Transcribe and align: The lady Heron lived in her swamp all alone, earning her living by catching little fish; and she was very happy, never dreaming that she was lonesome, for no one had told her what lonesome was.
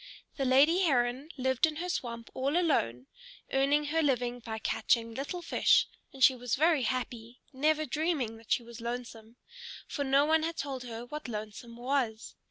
The 0.35 0.45
lady 0.45 0.79
Heron 0.81 1.29
lived 1.37 1.67
in 1.67 1.75
her 1.75 1.87
swamp 1.87 2.31
all 2.33 2.57
alone, 2.57 3.05
earning 3.53 3.85
her 3.93 4.01
living 4.01 4.39
by 4.39 4.57
catching 4.57 5.13
little 5.13 5.43
fish; 5.43 5.85
and 6.11 6.23
she 6.23 6.33
was 6.35 6.55
very 6.55 6.81
happy, 6.81 7.39
never 7.53 7.85
dreaming 7.85 8.37
that 8.37 8.51
she 8.51 8.63
was 8.63 8.81
lonesome, 8.81 9.35
for 9.87 10.03
no 10.03 10.25
one 10.25 10.41
had 10.41 10.57
told 10.57 10.85
her 10.85 11.05
what 11.05 11.27
lonesome 11.27 11.77
was. 11.77 12.33